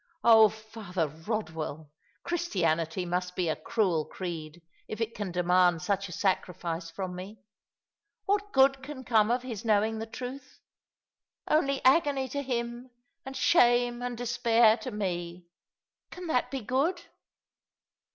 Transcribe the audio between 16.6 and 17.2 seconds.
good?"